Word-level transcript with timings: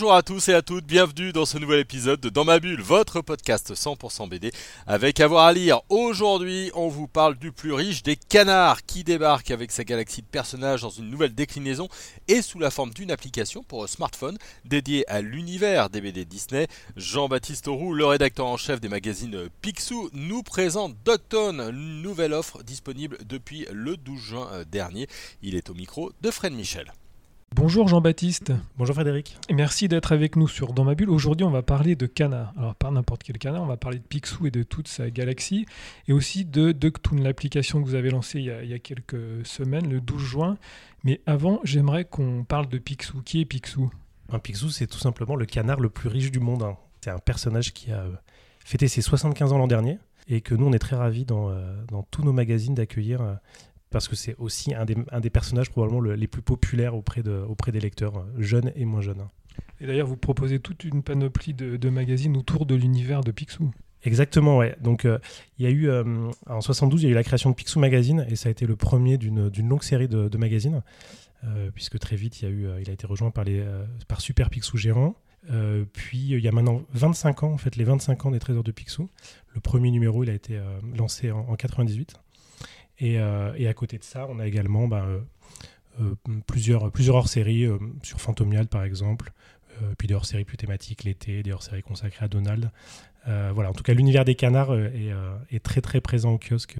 Bonjour 0.00 0.14
à 0.14 0.22
tous 0.22 0.48
et 0.48 0.54
à 0.54 0.62
toutes, 0.62 0.86
bienvenue 0.86 1.30
dans 1.30 1.44
ce 1.44 1.58
nouvel 1.58 1.80
épisode 1.80 2.20
de 2.20 2.30
Dans 2.30 2.46
ma 2.46 2.58
bulle, 2.58 2.80
votre 2.80 3.20
podcast 3.20 3.74
100% 3.74 4.30
BD 4.30 4.50
avec 4.86 5.20
avoir 5.20 5.44
à 5.44 5.52
lire. 5.52 5.82
Aujourd'hui, 5.90 6.70
on 6.74 6.88
vous 6.88 7.06
parle 7.06 7.36
du 7.36 7.52
plus 7.52 7.74
riche 7.74 8.02
des 8.02 8.16
canards 8.16 8.86
qui 8.86 9.04
débarque 9.04 9.50
avec 9.50 9.70
sa 9.70 9.84
galaxie 9.84 10.22
de 10.22 10.26
personnages 10.26 10.80
dans 10.80 10.88
une 10.88 11.10
nouvelle 11.10 11.34
déclinaison 11.34 11.90
et 12.28 12.40
sous 12.40 12.58
la 12.58 12.70
forme 12.70 12.94
d'une 12.94 13.10
application 13.10 13.62
pour 13.62 13.86
smartphone 13.90 14.38
dédiée 14.64 15.06
à 15.06 15.20
l'univers 15.20 15.90
des 15.90 16.00
BD 16.00 16.24
Disney. 16.24 16.66
Jean-Baptiste 16.96 17.66
Roux, 17.66 17.92
le 17.92 18.06
rédacteur 18.06 18.46
en 18.46 18.56
chef 18.56 18.80
des 18.80 18.88
magazines 18.88 19.50
Picsou, 19.60 20.08
nous 20.14 20.42
présente 20.42 20.96
Docton, 21.04 21.58
une 21.58 22.00
nouvelle 22.00 22.32
offre 22.32 22.62
disponible 22.62 23.18
depuis 23.26 23.66
le 23.70 23.98
12 23.98 24.18
juin 24.18 24.48
dernier. 24.72 25.08
Il 25.42 25.56
est 25.56 25.68
au 25.68 25.74
micro 25.74 26.10
de 26.22 26.30
Fred 26.30 26.54
Michel. 26.54 26.90
Bonjour 27.56 27.88
Jean-Baptiste. 27.88 28.52
Bonjour 28.78 28.94
Frédéric. 28.94 29.36
Et 29.48 29.54
merci 29.54 29.88
d'être 29.88 30.12
avec 30.12 30.36
nous 30.36 30.46
sur 30.46 30.72
Dans 30.72 30.84
ma 30.84 30.94
bulle. 30.94 31.10
Aujourd'hui, 31.10 31.44
on 31.44 31.50
va 31.50 31.62
parler 31.62 31.96
de 31.96 32.06
canard. 32.06 32.54
Alors, 32.56 32.76
pas 32.76 32.92
n'importe 32.92 33.24
quel 33.24 33.38
canard, 33.38 33.62
on 33.62 33.66
va 33.66 33.76
parler 33.76 33.98
de 33.98 34.04
Picsou 34.04 34.46
et 34.46 34.52
de 34.52 34.62
toute 34.62 34.86
sa 34.86 35.10
galaxie. 35.10 35.66
Et 36.06 36.12
aussi 36.12 36.44
de 36.44 36.70
Ducktoon, 36.70 37.16
l'application 37.16 37.82
que 37.82 37.88
vous 37.88 37.96
avez 37.96 38.10
lancée 38.10 38.38
il 38.38 38.44
y, 38.44 38.50
a, 38.52 38.62
il 38.62 38.70
y, 38.70 38.72
a, 38.72 38.78
quelques 38.78 39.44
semaines, 39.44 39.90
le 39.90 40.00
12 40.00 40.22
juin. 40.22 40.58
Mais 41.02 41.20
avant, 41.26 41.58
j'aimerais 41.64 42.04
qu'on 42.04 42.44
parle 42.44 42.68
de 42.68 42.78
Picsou. 42.78 43.20
Qui 43.22 43.40
est 43.40 43.46
Picsou? 43.46 43.90
Un 44.30 44.38
Picsou, 44.38 44.70
c'est 44.70 44.86
tout 44.86 45.00
simplement 45.00 45.34
le 45.34 45.44
canard 45.44 45.80
le 45.80 45.90
plus 45.90 46.08
riche 46.08 46.30
du 46.30 46.38
monde. 46.38 46.62
Hein. 46.62 46.76
C'est 47.00 47.10
un 47.10 47.18
personnage 47.18 47.72
qui 47.72 47.90
a 47.90 48.04
fêté 48.64 48.86
ses 48.86 49.02
75 49.02 49.52
ans 49.52 49.58
l'an 49.58 49.66
dernier. 49.66 49.98
Et 50.28 50.40
que 50.40 50.54
nous, 50.54 50.66
on 50.66 50.72
est 50.72 50.78
très 50.78 50.94
ravis 50.94 51.24
dans, 51.24 51.50
dans 51.88 52.04
tous 52.04 52.22
nos 52.22 52.32
magazines 52.32 52.74
d'accueillir 52.74 53.40
parce 53.90 54.08
que 54.08 54.16
c'est 54.16 54.36
aussi 54.38 54.74
un 54.74 54.84
des, 54.84 54.96
un 55.10 55.20
des, 55.20 55.30
personnages 55.30 55.70
probablement 55.70 56.00
le, 56.00 56.14
les 56.14 56.26
plus 56.26 56.42
populaires 56.42 56.94
auprès, 56.94 57.22
de, 57.22 57.44
auprès 57.48 57.72
des 57.72 57.80
lecteurs, 57.80 58.24
jeunes 58.38 58.72
et 58.76 58.84
moins 58.84 59.00
jeunes. 59.00 59.26
Et 59.80 59.86
d'ailleurs, 59.86 60.06
vous 60.06 60.16
proposez 60.16 60.60
toute 60.60 60.84
une 60.84 61.02
panoplie 61.02 61.54
de, 61.54 61.76
de 61.76 61.88
magazines 61.88 62.36
autour 62.36 62.66
de 62.66 62.74
l'univers 62.74 63.22
de 63.22 63.30
Picsou. 63.30 63.70
Exactement, 64.02 64.58
ouais. 64.58 64.76
Donc, 64.80 65.04
euh, 65.04 65.18
il 65.58 65.64
y 65.64 65.68
a 65.68 65.70
eu, 65.70 65.88
euh, 65.88 66.30
en 66.46 66.60
72, 66.60 67.02
il 67.02 67.06
y 67.06 67.08
a 67.08 67.12
eu 67.12 67.14
la 67.14 67.24
création 67.24 67.50
de 67.50 67.54
Picsou 67.54 67.78
Magazine, 67.78 68.26
et 68.28 68.36
ça 68.36 68.48
a 68.48 68.52
été 68.52 68.66
le 68.66 68.76
premier 68.76 69.18
d'une 69.18 69.68
longue 69.68 69.82
série 69.82 70.08
de, 70.08 70.28
de 70.28 70.38
magazines, 70.38 70.82
euh, 71.44 71.70
puisque 71.74 71.98
très 71.98 72.16
vite, 72.16 72.40
il, 72.40 72.44
y 72.44 72.48
a 72.48 72.50
eu, 72.50 72.66
il 72.80 72.88
a 72.88 72.92
été 72.92 73.06
rejoint 73.06 73.30
par, 73.30 73.44
les, 73.44 73.64
par 74.08 74.20
Super 74.20 74.48
Picsou 74.48 74.78
Gérant. 74.78 75.16
puis, 75.92 76.28
il 76.30 76.40
y 76.40 76.48
a 76.48 76.52
maintenant 76.52 76.82
25 76.94 77.42
ans, 77.42 77.52
en 77.52 77.58
fait, 77.58 77.76
les 77.76 77.84
25 77.84 78.26
ans 78.26 78.30
des 78.30 78.38
Trésors 78.38 78.64
de 78.64 78.72
Picsou. 78.72 79.08
Le 79.54 79.60
premier 79.60 79.90
numéro, 79.90 80.24
il 80.24 80.30
a 80.30 80.34
été 80.34 80.58
lancé 80.94 81.30
en, 81.30 81.40
en 81.40 81.56
98. 81.56 82.14
Et, 83.00 83.18
euh, 83.18 83.52
et, 83.56 83.66
à 83.66 83.74
côté 83.74 83.98
de 83.98 84.04
ça, 84.04 84.26
on 84.28 84.38
a 84.38 84.46
également 84.46 84.86
bah, 84.86 85.04
euh, 85.06 85.20
euh, 86.00 86.14
plusieurs, 86.46 86.90
plusieurs 86.90 87.16
hors-séries 87.16 87.66
sur 88.02 88.20
Fantomial 88.20 88.68
par 88.68 88.84
exemple, 88.84 89.32
puis 89.96 90.06
des 90.06 90.14
hors-séries 90.14 90.44
plus 90.44 90.58
thématiques 90.58 91.04
l'été, 91.04 91.42
des 91.42 91.52
hors-séries 91.52 91.82
consacrées 91.82 92.26
à 92.26 92.28
Donald. 92.28 92.70
voilà, 93.26 93.70
en 93.70 93.72
tout 93.72 93.82
cas, 93.82 93.94
l'univers 93.94 94.26
des 94.26 94.34
canards 94.34 94.74
est, 94.74 95.10
est, 95.50 95.60
très 95.60 95.80
très 95.80 96.02
présent 96.02 96.32
au 96.32 96.38
kiosque. 96.38 96.76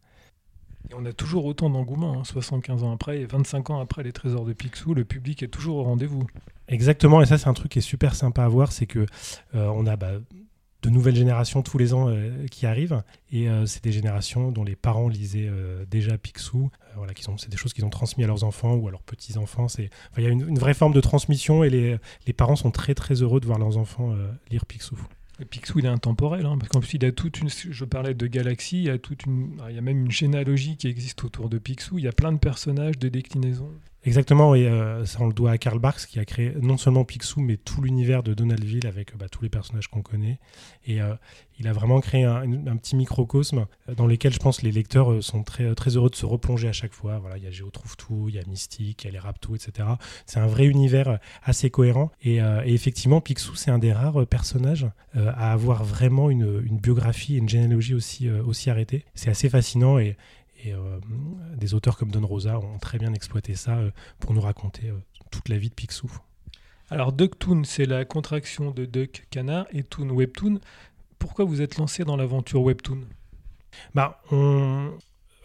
Et 0.91 0.95
on 0.95 1.05
a 1.07 1.13
toujours 1.13 1.47
autant 1.47 1.71
d'engouement, 1.71 2.21
hein, 2.21 2.25
75 2.25 2.83
ans 2.83 2.93
après 2.93 3.21
et 3.21 3.25
25 3.25 3.71
ans 3.71 3.81
après 3.81 4.03
les 4.03 4.13
trésors 4.13 4.45
de 4.45 4.53
Picsou, 4.53 4.93
le 4.93 5.05
public 5.05 5.43
est 5.43 5.49
toujours 5.49 5.77
au 5.77 5.83
rendez-vous. 5.85 6.27
Exactement, 6.69 7.23
et 7.23 7.27
ça 7.27 7.39
c'est 7.39 7.49
un 7.49 7.55
truc 7.55 7.73
qui 7.73 7.79
est 7.79 7.83
super 7.83 8.15
sympa 8.15 8.45
à 8.45 8.49
voir, 8.49 8.73
c'est 8.73 8.87
que 8.87 9.07
on 9.55 9.87
a 9.87 9.97
bah, 9.97 10.13
de 10.83 10.91
nouvelles 10.91 11.17
générations 11.17 11.63
tous 11.63 11.79
les 11.79 11.93
ans 11.95 12.09
euh, 12.09 12.47
qui 12.51 12.67
arrivent. 12.67 13.03
Et 13.33 13.49
euh, 13.49 13.67
c'est 13.67 13.83
des 13.85 13.93
générations 13.93 14.51
dont 14.51 14.65
les 14.65 14.77
parents 14.77 15.09
lisaient 15.09 15.49
euh, 15.49 15.85
déjà 15.91 16.17
Picsou. 16.19 16.71
voilà, 16.97 17.13
c'est 17.37 17.51
des 17.51 17.57
choses 17.57 17.73
qu'ils 17.73 17.85
ont 17.85 17.91
transmis 17.91 18.25
à 18.25 18.27
leurs 18.27 18.45
enfants 18.45 18.75
ou 18.75 18.89
à 18.89 18.91
leurs 18.91 19.03
petits-enfants. 19.03 19.69
C'est, 19.69 19.91
il 20.17 20.25
y 20.25 20.27
a 20.27 20.31
une, 20.31 20.59
vraie 20.59 20.75
forme 20.75 20.93
de 20.93 21.01
transmission 21.01 21.65
et 21.65 21.71
les, 21.71 21.97
les, 22.27 22.33
parents 22.33 22.57
sont 22.57 22.71
très 22.71 22.95
très 22.95 23.23
heureux 23.23 23.41
de 23.41 23.47
voir 23.47 23.59
leurs 23.59 23.77
enfants 23.77 24.15
lire 24.51 24.67
Picsou. 24.67 24.97
Picsou, 25.49 25.79
il 25.79 25.87
est 25.87 25.89
intemporel, 25.89 26.45
hein, 26.45 26.59
parce 26.59 26.69
qu'en 26.69 26.81
plus, 26.81 26.95
il 26.95 27.05
a 27.05 27.13
toute 27.13 27.41
une. 27.41 27.49
Je 27.49 27.85
parlais 27.85 28.13
de 28.13 28.27
galaxies, 28.27 28.79
il 28.79 28.85
y 28.85 28.91
a 28.91 28.99
toute 28.99 29.25
une. 29.25 29.59
Il 29.69 29.75
y 29.75 29.79
a 29.79 29.83
même 29.83 30.01
une 30.05 30.11
généalogie 30.11 30.77
qui 30.77 30.89
existe 30.89 31.25
autour 31.25 31.49
de 31.49 31.59
Picsou. 31.59 31.99
Il 31.99 32.05
y 32.05 32.09
a 32.09 32.13
plein 32.13 32.33
de 32.33 32.39
personnages, 32.39 32.99
de 32.99 33.09
déclinaisons. 33.09 33.71
Exactement, 34.05 34.55
et 34.55 34.67
euh, 34.67 35.05
ça 35.05 35.19
on 35.21 35.27
le 35.27 35.35
doit 35.35 35.51
à 35.51 35.59
Karl 35.59 35.79
Barks 35.79 36.07
qui 36.07 36.19
a 36.19 36.25
créé 36.25 36.55
non 36.63 36.79
seulement 36.79 37.05
Picsou, 37.05 37.41
mais 37.41 37.59
tout 37.59 37.83
l'univers 37.83 38.23
de 38.23 38.33
Donaldville 38.33 38.87
avec 38.87 39.15
bah, 39.17 39.29
tous 39.29 39.43
les 39.43 39.51
personnages 39.51 39.89
qu'on 39.89 40.01
connaît. 40.01 40.39
Et 40.87 41.03
euh, 41.03 41.15
il 41.61 41.69
a 41.69 41.75
vraiment 41.75 42.01
créé 42.01 42.25
un, 42.25 42.77
petit 42.79 42.97
microcosme 42.97 43.67
dans 43.95 44.07
lequel 44.07 44.33
je 44.33 44.39
pense 44.39 44.63
les 44.63 44.73
lecteurs 44.73 45.23
sont 45.23 45.43
très, 45.43 45.75
très 45.75 45.95
heureux 45.95 46.09
de 46.09 46.15
se 46.15 46.25
replonger 46.25 46.69
à 46.69 46.73
chaque 46.73 46.95
fois. 46.95 47.19
Voilà, 47.19 47.37
il 47.37 47.45
y 47.45 47.47
a 47.47 47.51
Géo 47.51 47.69
Trouve 47.69 47.99
Tout, 47.99 48.31
il 48.31 48.35
y 48.37 48.39
a 48.39 48.43
Mystique, 48.47 49.05
il 49.05 49.09
y 49.09 49.11
a 49.11 49.13
les 49.13 49.19
Raptous, 49.19 49.57
etc. 49.57 49.87
C'est 50.25 50.41
un 50.41 50.47
vrai 50.47 50.65
univers 50.65 51.19
assez 51.43 51.69
cohérent. 51.69 52.11
Et, 52.23 52.41
euh, 52.41 52.63
effectivement, 52.65 53.21
Picsou, 53.21 53.57
c'est 53.57 53.71
un 53.71 53.79
des 53.79 53.93
rares 53.93 54.27
personnages 54.27 54.87
euh, 55.17 55.31
à 55.37 55.53
avoir 55.53 55.85
vraiment 55.85 56.31
une, 56.31 56.61
biographie 56.79 57.35
et 57.35 57.39
une 57.39 57.49
généalogie 57.49 57.93
aussi, 57.93 58.27
euh, 58.27 58.43
aussi 58.43 58.71
arrêtée. 58.71 59.05
C'est 59.15 59.29
assez 59.29 59.51
fascinant 59.51 59.99
et, 59.99 60.17
et 60.65 60.73
euh, 60.73 60.99
des 61.57 61.75
auteurs 61.75 61.97
comme 61.97 62.11
Don 62.11 62.27
Rosa 62.27 62.59
ont 62.59 62.79
très 62.79 62.99
bien 62.99 63.13
exploité 63.15 63.55
ça 63.55 63.79
euh, 63.79 63.91
pour 64.19 64.35
nous 64.35 64.41
raconter 64.41 64.89
euh, 64.89 64.99
toute 65.31 65.49
la 65.49 65.59
vie 65.59 65.69
de 65.69 65.75
Picsou. 65.75 66.11
Alors 66.91 67.13
Ducktoon, 67.13 67.65
c'est 67.65 67.87
la 67.87 68.05
contraction 68.05 68.71
de 68.71 68.85
Duck 68.85 69.27
Canard 69.31 69.67
et 69.71 69.85
Toon 69.85 70.11
Webtoon. 70.11 70.59
Pourquoi 71.19 71.45
vous 71.45 71.63
êtes 71.63 71.77
lancé 71.77 72.05
dans 72.05 72.17
l'aventure 72.17 72.63
Webtoon? 72.63 73.03
Bah, 73.95 74.21
on... 74.33 74.91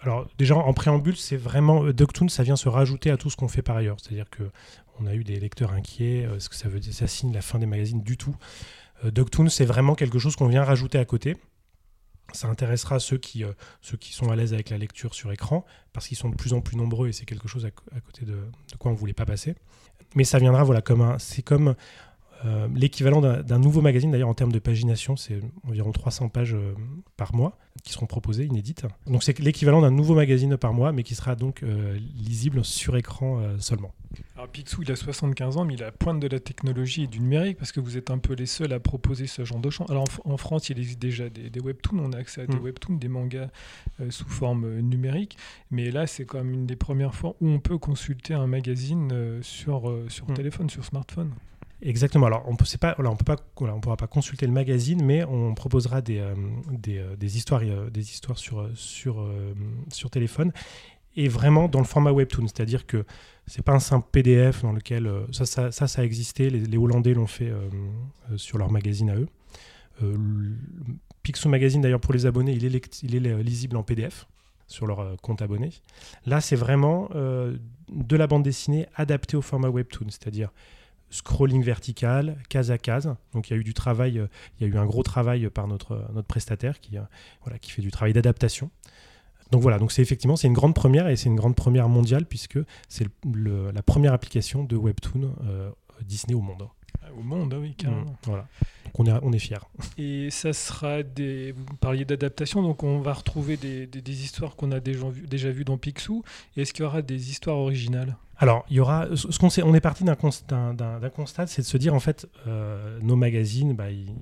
Alors 0.02 0.28
déjà 0.38 0.56
en 0.56 0.74
préambule, 0.74 1.18
c'est 1.18 1.38
vraiment 1.38 1.84
Ducktoon, 1.92 2.30
ça 2.30 2.44
vient 2.44 2.56
se 2.56 2.70
rajouter 2.70 3.12
à 3.12 3.18
tout 3.18 3.30
ce 3.30 3.38
qu'on 3.38 3.48
fait 3.48 3.62
par 3.62 3.78
ailleurs. 3.78 3.98
C'est-à-dire 4.00 4.30
que 4.30 4.44
on 5.00 5.06
a 5.06 5.14
eu 5.14 5.24
des 5.24 5.40
lecteurs 5.40 5.74
inquiets, 5.74 6.28
ce 6.40 6.48
que 6.48 6.56
ça 6.56 6.70
veut 6.70 6.80
dire, 6.80 6.94
ça 6.94 7.06
signe 7.06 7.34
la 7.34 7.42
fin 7.42 7.60
des 7.60 7.66
magazines 7.66 8.02
du 8.02 8.18
tout. 8.18 8.36
Ducktoon, 9.04 9.50
c'est 9.50 9.66
vraiment 9.66 9.94
quelque 9.94 10.20
chose 10.20 10.38
qu'on 10.38 10.48
vient 10.48 10.64
rajouter 10.64 10.98
à 10.98 11.06
côté. 11.06 11.36
Ça 12.36 12.48
intéressera 12.48 13.00
ceux 13.00 13.18
qui, 13.18 13.44
euh, 13.44 13.54
ceux 13.82 13.98
qui 13.98 14.14
sont 14.14 14.30
à 14.30 14.36
l'aise 14.36 14.54
avec 14.54 14.70
la 14.70 14.78
lecture 14.78 15.16
sur 15.16 15.32
écran, 15.32 15.66
parce 15.94 16.08
qu'ils 16.08 16.18
sont 16.18 16.30
de 16.30 16.36
plus 16.36 16.54
en 16.54 16.62
plus 16.62 16.78
nombreux 16.78 17.08
et 17.08 17.14
c'est 17.14 17.26
quelque 17.26 17.48
chose 17.48 17.66
à, 17.66 17.72
côté 17.72 18.26
de, 18.26 18.34
de, 18.34 18.78
quoi 18.78 18.92
on 18.92 18.94
ne 18.94 19.00
voulait 19.00 19.14
pas 19.14 19.26
passer. 19.26 19.56
Mais 20.16 20.24
ça 20.24 20.38
viendra, 20.38 20.64
voilà, 20.64 20.82
comme 20.82 21.02
un, 21.02 21.18
c'est 21.20 21.42
comme 21.42 21.76
euh, 22.44 22.68
l'équivalent 22.74 23.22
d'un 23.22 23.60
nouveau 23.60 23.82
magazine, 23.82 24.12
d'ailleurs 24.12 24.30
en 24.30 24.34
termes 24.34 24.52
de 24.52 24.60
pagination, 24.60 25.16
c'est 25.16 25.40
environ 25.68 25.92
300 25.92 26.30
pages 26.30 26.56
euh, 26.56 26.74
par 27.18 27.34
mois 27.34 27.58
qui 27.84 27.92
seront 27.92 28.06
proposées, 28.06 28.46
inédites. 28.46 28.86
Donc 29.06 29.24
c'est 29.24 29.38
l'équivalent 29.40 29.82
d'un 29.82 29.92
nouveau 29.92 30.16
magazine 30.16 30.58
par 30.58 30.74
mois, 30.74 30.92
mais 30.92 31.04
qui 31.04 31.14
sera 31.14 31.36
donc 31.36 31.62
euh, 31.62 31.98
lisible 32.16 32.64
sur 32.64 32.96
écran 32.96 33.40
euh, 33.40 33.58
seulement. 33.60 33.94
Alors 34.36 34.48
Picsou, 34.48 34.84
il 34.84 34.92
a 34.92 34.96
75 34.96 35.58
ans, 35.58 35.66
mais 35.66 35.74
il 35.74 35.84
a 35.84 35.88
la 35.88 35.92
pointe 35.92 36.22
de 36.22 36.28
la 36.28 36.40
technologie 36.40 37.04
et 37.04 37.08
du 37.08 37.20
numérique, 37.20 37.58
parce 37.58 37.74
que 37.74 37.82
vous 37.82 37.98
êtes 37.98 38.12
un 38.12 38.18
peu 38.18 38.34
les 38.34 38.46
seuls 38.46 38.72
à 38.72 38.80
proposer 38.80 39.28
ce 39.28 39.44
genre 39.44 39.60
de 39.60 39.70
champ. 39.70 39.86
Alors 39.86 40.06
en, 40.24 40.32
en, 40.34 40.38
France, 40.38 40.70
il 40.70 40.80
existe 40.80 41.00
déjà 41.00 41.30
des, 41.30 41.50
des, 41.50 41.60
webtoons, 41.60 42.00
on 42.00 42.14
a 42.14 42.18
accès 42.18 42.42
à 42.42 42.48
des 42.48 42.56
mmh. 42.56 42.64
webtoons, 42.64 42.96
des 42.96 43.10
mangas 43.10 43.50
euh, 44.00 44.10
sous 44.10 44.28
forme 44.28 44.80
numérique, 44.80 45.38
mais 45.70 45.92
là, 45.92 46.08
c'est 46.08 46.26
quand 46.26 46.38
même 46.38 46.54
une 46.54 46.66
des 46.66 46.78
premières 46.78 47.14
fois 47.14 47.36
où 47.42 47.50
on 47.50 47.60
peut 47.60 47.78
consulter 47.78 48.34
un 48.34 48.48
magazine 48.48 49.42
sur, 49.42 49.94
sur 50.08 50.30
mmh. 50.30 50.34
téléphone, 50.34 50.70
sur 50.70 50.86
smartphone. 50.86 51.32
Exactement. 51.82 52.28
Alors, 52.28 52.46
on 52.48 52.56
on 52.56 53.80
pourra 53.80 53.98
pas 53.98 54.08
consulter 54.08 54.46
le 54.46 54.54
magazine, 54.54 55.04
mais 55.04 55.24
on 55.26 55.54
proposera 55.54 56.02
des, 56.02 56.24
des, 56.72 57.00
euh, 57.00 57.16
histoires, 57.22 57.62
euh, 57.64 57.90
des 57.90 58.12
histoires 58.12 58.38
euh, 58.54 59.54
sur 59.90 60.10
téléphone 60.10 60.52
et 61.18 61.28
vraiment 61.28 61.68
dans 61.68 61.80
le 61.80 61.86
format 61.86 62.12
webtoon, 62.12 62.48
c'est-à-dire 62.48 62.86
que 62.86 63.06
c'est 63.48 63.62
pas 63.62 63.74
un 63.74 63.80
simple 63.80 64.08
PDF 64.12 64.64
dans 64.64 64.74
lequel 64.74 65.10
ça, 65.32 65.72
ça, 65.72 66.02
a 66.02 66.04
existé. 66.04 66.50
Les, 66.50 66.60
les 66.60 66.78
Hollandais 66.78 67.14
l'ont 67.14 67.28
fait 67.28 67.54
sur 68.36 68.58
leur 68.58 68.70
magazine 68.70 69.10
à 69.10 69.16
eux. 69.16 69.30
Picsou 71.24 71.48
Magazine, 71.48 71.80
d'ailleurs, 71.82 72.02
pour 72.02 72.14
les 72.14 72.26
abonnés, 72.26 72.52
il 72.52 72.76
est, 72.76 73.02
il 73.02 73.16
est 73.16 73.44
lisible 73.44 73.78
en 73.78 73.84
PDF 73.84 74.28
sur 74.68 74.88
leur 74.88 75.16
compte 75.22 75.42
abonné. 75.42 75.70
Là, 76.26 76.42
c'est 76.42 76.58
vraiment 76.58 77.10
de 77.14 78.16
la 78.18 78.28
bande 78.28 78.44
dessinée 78.44 78.86
adaptée 78.96 79.38
au 79.38 79.42
format 79.42 79.70
webtoon, 79.70 80.08
c'est-à-dire 80.10 80.52
scrolling 81.16 81.64
vertical, 81.64 82.38
case 82.50 82.72
à 82.72 82.78
case. 82.78 83.16
Donc 83.34 83.50
il 83.50 83.54
y 83.54 83.56
a 83.56 83.60
eu 83.60 83.64
du 83.64 83.74
travail, 83.74 84.20
euh, 84.20 84.28
il 84.60 84.68
y 84.68 84.70
a 84.70 84.74
eu 84.74 84.78
un 84.78 84.86
gros 84.86 85.04
travail 85.04 85.50
par 85.50 85.68
notre, 85.68 86.06
notre 86.14 86.28
prestataire 86.28 86.80
qui, 86.80 86.98
euh, 86.98 87.58
qui 87.62 87.72
fait 87.72 87.82
du 87.82 87.92
travail 87.92 88.14
d'adaptation. 88.14 88.70
Donc 89.52 89.62
voilà, 89.62 89.80
c'est 89.90 90.02
effectivement 90.02 90.36
une 90.36 90.54
grande 90.54 90.74
première 90.74 91.08
et 91.08 91.16
c'est 91.16 91.30
une 91.30 91.36
grande 91.36 91.56
première 91.56 91.88
mondiale 91.88 92.26
puisque 92.26 92.60
c'est 92.90 93.08
la 93.24 93.84
première 93.84 94.14
application 94.14 94.64
de 94.64 94.76
Webtoon 94.76 95.36
euh, 95.46 95.72
Disney 96.02 96.34
au 96.34 96.42
monde. 96.42 96.68
Au 97.18 97.24
monde, 97.24 97.54
ah 97.56 97.60
oui, 97.60 97.74
carrément. 97.76 98.02
Mmh, 98.02 98.16
voilà. 98.24 98.48
Donc 98.86 99.00
on 99.00 99.06
est, 99.06 99.20
on 99.24 99.32
est 99.32 99.40
fiers. 99.40 99.58
Et 99.98 100.30
ça 100.30 100.54
sera 100.54 101.04
des. 101.04 101.52
Vous 101.52 101.76
parliez 101.80 102.06
d'adaptation, 102.06 102.62
donc 102.62 102.84
on 102.84 103.00
va 103.00 103.14
retrouver 103.14 103.58
des, 103.58 103.88
des, 103.88 104.02
des 104.02 104.24
histoires 104.24 104.56
qu'on 104.56 104.72
a 104.72 104.80
déjà 104.80 105.10
vues 105.10 105.28
déjà 105.28 105.50
vu 105.50 105.64
dans 105.66 105.78
Picsou. 105.78 106.24
Est-ce 106.58 106.74
qu'il 106.74 106.84
y 106.84 106.86
aura 106.86 107.02
des 107.02 107.30
histoires 107.30 107.58
originales? 107.58 108.16
Alors, 108.38 108.66
il 108.70 108.76
y 108.76 108.80
aura. 108.82 109.08
Ce 109.16 109.40
qu'on 109.40 109.50
sait, 109.50 109.64
on 109.64 109.74
est 109.74 109.82
parti 109.82 110.04
d'un 110.04 110.16
constat, 110.16 110.74
d'un 110.74 111.10
constat, 111.10 111.48
c'est 111.48 111.62
de 111.62 111.68
se 111.68 111.78
dire 111.78 111.94
en 111.94 112.02
fait, 112.02 112.28
euh, 112.48 113.00
nos 113.02 113.16
magazines, 113.16 113.74
bah, 113.74 113.92
ils, 113.92 114.14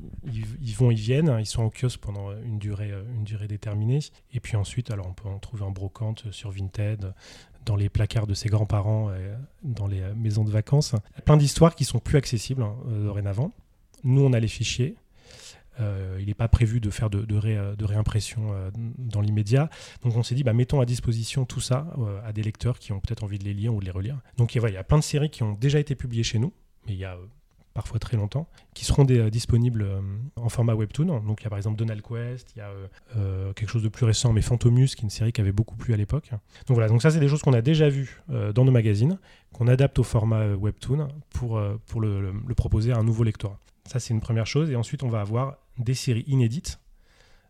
ils, 0.62 0.76
vont, 0.76 0.92
ils 0.92 1.00
viennent, 1.00 1.36
ils 1.40 1.48
sont 1.48 1.64
en 1.64 1.72
kiosque 1.72 2.00
pendant 2.00 2.32
une 2.46 2.60
durée, 2.60 2.92
euh, 2.92 3.02
une 3.16 3.24
durée 3.24 3.48
déterminée, 3.48 4.00
et 4.32 4.40
puis 4.40 4.56
ensuite, 4.56 4.92
alors 4.92 5.08
on 5.08 5.14
peut 5.14 5.28
en 5.28 5.40
trouver 5.40 5.64
en 5.64 5.72
brocante 5.72 6.26
sur 6.32 6.52
Vinted, 6.52 7.12
dans 7.66 7.76
les 7.76 7.90
placards 7.90 8.28
de 8.28 8.34
ses 8.34 8.50
grands-parents, 8.50 9.12
dans 9.64 9.88
les 9.88 10.02
maisons 10.16 10.44
de 10.44 10.52
vacances, 10.52 10.96
plein 11.26 11.38
d'histoires 11.38 11.76
qui 11.76 11.86
sont 11.86 12.00
plus 12.00 12.18
accessibles 12.18 12.64
hein, 12.64 12.76
dorénavant. 13.04 13.52
Nous, 14.04 14.22
on 14.22 14.34
a 14.34 14.40
les 14.40 14.48
fichiers. 14.48 14.96
Euh, 15.80 16.18
il 16.20 16.28
n'est 16.28 16.34
pas 16.34 16.48
prévu 16.48 16.80
de 16.80 16.90
faire 16.90 17.10
de, 17.10 17.86
réimpression 17.86 18.54
euh, 18.54 18.70
dans 18.98 19.22
l'immédiat. 19.22 19.70
Donc 20.04 20.16
on 20.16 20.24
s'est 20.24 20.36
dit, 20.36 20.44
bah, 20.44 20.54
mettons 20.54 20.82
à 20.82 20.86
disposition 20.86 21.46
tout 21.46 21.62
ça 21.62 21.88
euh, 21.98 22.20
à 22.24 22.34
des 22.34 22.44
lecteurs 22.44 22.80
qui 22.80 22.92
ont 22.92 23.00
peut-être 23.00 23.24
envie 23.24 23.40
de 23.40 23.44
les 23.44 23.54
lire 23.54 23.74
ou 23.74 23.80
de 23.80 23.86
les 23.86 23.92
relire. 23.92 24.20
Donc 24.38 24.56
il 24.56 24.62
y 24.62 24.78
a 24.78 24.84
plein 24.84 25.00
de 25.00 25.04
séries 25.04 25.30
qui 25.30 25.44
ont 25.44 25.54
déjà 25.54 25.80
été 25.80 25.96
publiées 25.96 26.24
chez 26.24 26.40
nous, 26.40 26.54
mais 26.86 26.94
il 26.94 27.00
y 27.00 27.06
a 27.06 27.18
parfois 27.74 28.00
très 28.00 28.18
longtemps, 28.18 28.48
qui 28.74 28.86
seront 28.86 29.04
disponibles 29.04 29.88
en 30.36 30.50
format 30.50 30.76
webtoon. 30.76 31.22
Donc 31.22 31.42
il 31.42 31.44
y 31.44 31.48
a 31.48 31.50
par 31.50 31.58
exemple 31.58 31.78
Donald 31.78 32.02
Quest, 32.02 32.54
il 32.56 32.60
y 32.60 32.62
a 32.62 32.72
quelque 33.54 33.70
chose 33.70 33.84
de 33.84 33.90
plus 33.90 34.06
récent, 34.06 34.34
mais 34.34 34.42
Phantomus, 34.42 34.96
qui 34.96 35.02
est 35.02 35.04
une 35.04 35.10
série 35.10 35.32
qui 35.32 35.42
avait 35.42 35.52
beaucoup 35.52 35.76
plu 35.76 35.94
à 35.94 35.98
l'époque. 35.98 36.30
Donc 36.68 36.76
voilà, 36.76 36.88
donc 36.88 37.02
ça 37.02 37.12
c'est 37.12 37.20
des 37.20 37.28
choses 37.28 37.42
qu'on 37.42 37.54
a 37.54 37.62
déjà 37.62 37.90
vues 37.90 38.22
dans 38.54 38.66
nos 38.66 38.72
magazines, 38.72 39.18
qu'on 39.54 39.68
adapte 39.68 40.00
au 40.00 40.04
format 40.04 40.54
webtoon 40.56 41.08
pour, 41.32 41.62
pour 41.88 42.02
le, 42.02 42.32
le, 42.32 42.56
proposer 42.56 42.92
à 42.92 42.98
un 42.98 43.04
nouveau 43.04 43.24
lectorat. 43.24 43.60
Ça 43.86 44.00
c'est 44.00 44.14
une 44.14 44.22
première 44.22 44.48
chose. 44.48 44.70
Et 44.70 44.76
ensuite 44.76 45.04
on 45.04 45.10
va 45.10 45.22
avoir 45.22 45.58
des 45.78 45.96
séries 45.96 46.26
inédites 46.28 46.80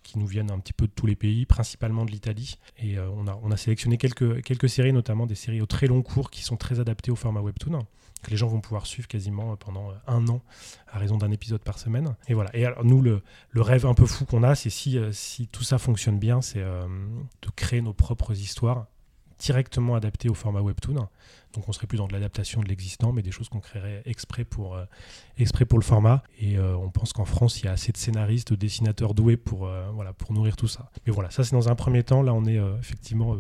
qui 0.04 0.20
nous 0.20 0.28
viennent 0.28 0.52
un 0.52 0.60
petit 0.60 0.74
peu 0.74 0.86
de 0.86 0.92
tous 0.92 1.06
les 1.06 1.16
pays, 1.16 1.46
principalement 1.46 2.06
de 2.06 2.12
l'Italie. 2.12 2.58
Et 2.78 2.98
euh, 2.98 3.10
on, 3.16 3.28
a, 3.28 3.40
on 3.42 3.52
a 3.52 3.58
sélectionné 3.58 3.98
quelques, 3.98 4.70
séries, 4.70 4.94
notamment 4.94 5.26
des 5.26 5.36
séries 5.36 5.62
au 5.62 5.66
très 5.66 5.88
long 5.88 6.02
cours 6.02 6.30
qui 6.30 6.44
sont 6.44 6.58
très 6.58 6.80
adaptées 6.80 7.12
au 7.12 7.16
format 7.16 7.42
webtoon, 7.42 7.86
que 8.22 8.32
les 8.32 8.38
gens 8.38 8.48
vont 8.48 8.62
pouvoir 8.62 8.86
suivre 8.86 9.08
quasiment 9.08 9.56
pendant 9.56 9.90
euh, 9.90 9.96
un 10.08 10.28
an 10.28 10.42
à 10.92 11.00
raison 11.00 11.18
d'un 11.18 11.32
épisode 11.32 11.62
par 11.62 11.80
semaine. 11.80 12.16
Et 12.28 12.34
voilà. 12.34 12.56
Et 12.56 12.66
alors 12.66 12.86
nous, 12.86 13.02
le, 13.02 13.24
rêve 13.56 13.86
un 13.86 13.94
peu 13.94 14.06
fou 14.06 14.26
qu'on 14.26 14.44
a, 14.44 14.56
c'est 14.56 14.70
euh, 14.98 15.12
si 15.12 15.48
tout 15.48 15.64
ça 15.64 15.78
fonctionne 15.78 16.20
bien, 16.20 16.42
c'est 16.42 16.62
de 16.62 17.50
créer 17.56 17.82
nos 17.82 17.94
propres 17.94 18.34
histoires 18.34 18.88
directement 19.44 19.96
adaptées 19.96 20.30
au 20.30 20.34
format 20.34 20.62
webtoon. 20.62 21.08
Donc 21.54 21.68
on 21.68 21.72
serait 21.72 21.86
plus 21.86 21.98
dans 21.98 22.08
de 22.08 22.14
l'adaptation 22.14 22.62
de 22.62 22.68
l'existant, 22.68 23.12
mais 23.12 23.22
des 23.22 23.32
choses 23.32 23.50
qu'on 23.50 23.60
créerait 23.60 24.02
exprès 24.06 24.44
pour, 24.44 24.76
euh, 24.76 24.86
le 25.38 25.82
format. 25.82 26.24
Et 26.40 26.58
euh, 26.58 26.76
on 26.78 26.90
pense 26.90 27.14
qu'en 27.14 27.26
France, 27.26 27.60
il 27.60 27.66
y 27.66 27.68
a 27.68 27.72
assez 27.72 27.92
de 27.92 27.98
scénaristes, 27.98 28.52
de 28.52 28.56
dessinateurs 28.56 29.14
doués 29.14 29.38
pour, 29.38 29.68
euh, 29.68 29.92
pour 30.18 30.34
nourrir 30.34 30.56
tout 30.56 30.68
ça. 30.68 30.90
Mais 31.06 31.12
voilà, 31.12 31.30
ça 31.30 31.44
c'est 31.44 31.56
dans 31.56 31.70
un 31.70 31.76
premier 31.76 32.04
temps. 32.04 32.22
Là, 32.22 32.34
on 32.34 32.46
est 32.46 32.60
effectivement 32.80 33.38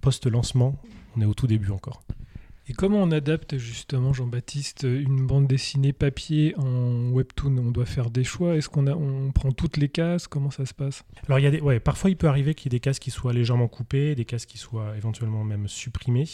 post-lancement, 0.00 0.76
on 1.16 1.20
est 1.22 1.26
au 1.26 1.34
tout 1.34 1.46
début 1.46 1.70
encore. 1.70 2.02
Et 2.72 2.74
comment 2.74 3.02
on 3.02 3.10
adapte 3.10 3.58
justement, 3.58 4.14
Jean-Baptiste, 4.14 4.84
une 4.84 5.26
bande 5.26 5.46
dessinée 5.46 5.92
papier 5.92 6.54
en 6.56 7.10
webtoon? 7.10 7.58
On 7.58 7.70
doit 7.70 7.84
faire 7.84 8.08
des 8.08 8.24
choix. 8.24 8.56
Est-ce 8.56 8.70
qu'on 8.70 8.86
on 8.86 9.30
prend 9.30 9.52
toutes 9.52 9.76
les 9.76 9.90
cases? 9.90 10.26
Comment 10.26 10.50
ça 10.50 10.64
se 10.64 10.72
passe? 10.72 11.04
Alors, 11.26 11.38
il 11.38 11.42
y 11.42 11.46
a 11.46 11.50
des, 11.50 11.60
ouais, 11.60 11.80
parfois 11.80 12.08
il 12.08 12.16
peut 12.16 12.28
arriver 12.28 12.54
qu'il 12.54 12.72
y 12.72 12.74
ait 12.74 12.78
des 12.78 12.80
cases 12.80 12.98
qui 12.98 13.10
soient 13.10 13.34
légèrement 13.34 13.68
coupées, 13.68 14.14
des 14.14 14.24
cases 14.24 14.46
qui 14.46 14.56
soient 14.56 14.96
éventuellement 14.96 15.44
même 15.44 15.68
supprimées. 15.68 16.24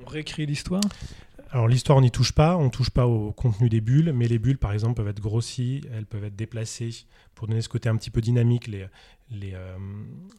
On 0.00 0.08
réécrit 0.08 0.46
l'histoire? 0.46 0.80
Alors 1.52 1.66
l'histoire, 1.66 1.98
on 1.98 2.00
n'y 2.00 2.10
touche 2.10 2.32
pas, 2.32 2.56
on 2.56 2.64
ne 2.64 2.70
touche 2.70 2.90
pas 2.90 3.06
au 3.06 3.32
contenu 3.32 3.68
des 3.68 3.80
bulles, 3.80 4.12
mais 4.14 4.28
les 4.28 4.38
bulles, 4.38 4.58
par 4.58 4.72
exemple, 4.72 4.94
peuvent 4.94 5.08
être 5.08 5.20
grossies, 5.20 5.82
elles 5.92 6.06
peuvent 6.06 6.24
être 6.24 6.36
déplacées 6.36 6.90
pour 7.34 7.48
donner 7.48 7.60
ce 7.60 7.68
côté 7.68 7.88
un 7.88 7.96
petit 7.96 8.10
peu 8.10 8.20
dynamique. 8.20 8.68
Les, 8.68 8.86
les, 9.30 9.52
euh, 9.54 9.76